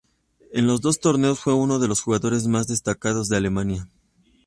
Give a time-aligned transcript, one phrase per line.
[0.51, 3.87] En los dos torneos fue uno de los jugadores más destacados de Alemania.